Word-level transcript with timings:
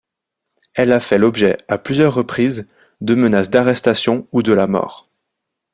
Elle 0.73 0.93
a 0.93 0.99
fait 0.99 1.19
l'objet, 1.19 1.57
à 1.67 1.77
plusieurs 1.77 2.15
reprises, 2.15 2.67
de 3.01 3.13
menaces 3.13 3.51
d'arrestation 3.51 4.27
ou 4.31 4.41
de 4.41 4.51
la 4.51 4.65
mort. 4.65 5.11